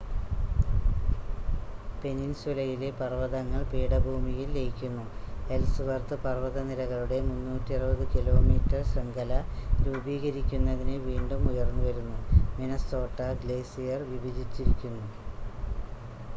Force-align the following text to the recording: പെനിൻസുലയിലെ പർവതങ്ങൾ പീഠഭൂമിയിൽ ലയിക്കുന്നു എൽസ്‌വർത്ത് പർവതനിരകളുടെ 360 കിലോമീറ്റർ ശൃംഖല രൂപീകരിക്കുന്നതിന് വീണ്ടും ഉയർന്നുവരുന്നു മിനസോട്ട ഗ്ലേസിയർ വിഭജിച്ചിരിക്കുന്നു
പെനിൻസുലയിലെ 1.99 2.87
പർവതങ്ങൾ 2.99 3.61
പീഠഭൂമിയിൽ 3.71 4.49
ലയിക്കുന്നു 4.55 5.03
എൽസ്‌വർത്ത് 5.49 6.15
പർവതനിരകളുടെ 6.23 7.19
360 7.27 7.75
കിലോമീറ്റർ 8.15 8.81
ശൃംഖല 8.89 9.35
രൂപീകരിക്കുന്നതിന് 9.83 10.97
വീണ്ടും 11.07 11.45
ഉയർന്നുവരുന്നു 11.51 12.17
മിനസോട്ട 12.57 13.19
ഗ്ലേസിയർ 13.43 14.01
വിഭജിച്ചിരിക്കുന്നു 14.11 15.07